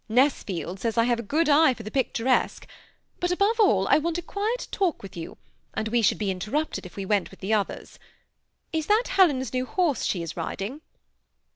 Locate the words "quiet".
4.23-4.67